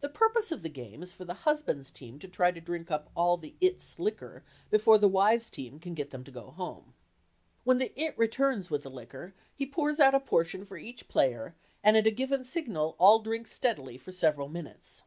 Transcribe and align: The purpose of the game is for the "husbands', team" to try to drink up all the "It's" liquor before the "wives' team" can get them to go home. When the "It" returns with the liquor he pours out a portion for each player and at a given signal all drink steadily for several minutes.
The 0.00 0.08
purpose 0.08 0.50
of 0.50 0.64
the 0.64 0.68
game 0.68 1.00
is 1.00 1.12
for 1.12 1.24
the 1.24 1.34
"husbands', 1.46 1.92
team" 1.92 2.18
to 2.18 2.26
try 2.26 2.50
to 2.50 2.60
drink 2.60 2.90
up 2.90 3.08
all 3.14 3.36
the 3.36 3.54
"It's" 3.60 4.00
liquor 4.00 4.42
before 4.68 4.98
the 4.98 5.06
"wives' 5.06 5.48
team" 5.48 5.78
can 5.78 5.94
get 5.94 6.10
them 6.10 6.24
to 6.24 6.32
go 6.32 6.50
home. 6.50 6.92
When 7.62 7.78
the 7.78 7.92
"It" 7.94 8.18
returns 8.18 8.68
with 8.68 8.82
the 8.82 8.90
liquor 8.90 9.32
he 9.54 9.64
pours 9.64 10.00
out 10.00 10.12
a 10.12 10.18
portion 10.18 10.64
for 10.64 10.76
each 10.76 11.06
player 11.06 11.54
and 11.84 11.96
at 11.96 12.04
a 12.08 12.10
given 12.10 12.42
signal 12.42 12.96
all 12.98 13.20
drink 13.20 13.46
steadily 13.46 13.96
for 13.96 14.10
several 14.10 14.48
minutes. 14.48 15.04